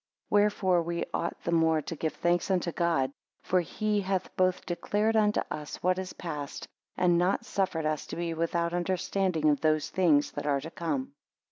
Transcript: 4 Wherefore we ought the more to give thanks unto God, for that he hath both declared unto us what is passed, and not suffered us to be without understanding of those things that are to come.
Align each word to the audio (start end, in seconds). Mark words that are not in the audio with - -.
4 0.29 0.39
Wherefore 0.39 0.81
we 0.81 1.05
ought 1.13 1.39
the 1.43 1.51
more 1.51 1.79
to 1.83 1.95
give 1.95 2.13
thanks 2.13 2.49
unto 2.49 2.71
God, 2.71 3.11
for 3.43 3.59
that 3.61 3.69
he 3.69 4.01
hath 4.01 4.35
both 4.35 4.65
declared 4.65 5.15
unto 5.15 5.41
us 5.51 5.75
what 5.83 5.99
is 5.99 6.13
passed, 6.13 6.67
and 6.97 7.19
not 7.19 7.45
suffered 7.45 7.85
us 7.85 8.07
to 8.07 8.15
be 8.15 8.33
without 8.33 8.73
understanding 8.73 9.47
of 9.51 9.61
those 9.61 9.91
things 9.91 10.31
that 10.31 10.47
are 10.47 10.61
to 10.61 10.71
come. 10.71 11.13